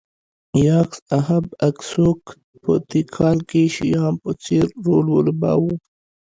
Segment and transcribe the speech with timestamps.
[0.65, 2.21] یاکس اهب اکسوک
[2.61, 5.75] په تیکال کې شیام په څېر رول ولوباوه